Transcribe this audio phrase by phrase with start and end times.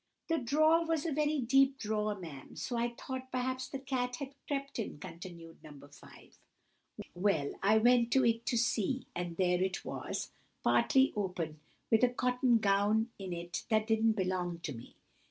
[0.29, 4.33] "The drawer was a very deep drawer, ma'am, so I thought perhaps the cat had
[4.47, 5.79] crept in," continued No.
[5.87, 6.39] 5.
[7.13, 10.31] "Well, I went to it to see, and there it was,
[10.63, 11.59] partly open,
[11.91, 14.95] with a cotton gown in it that didn't belong to me.